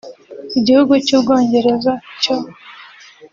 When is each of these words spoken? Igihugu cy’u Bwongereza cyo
Igihugu 0.59 0.93
cy’u 1.05 1.19
Bwongereza 1.21 1.91
cyo 2.21 2.35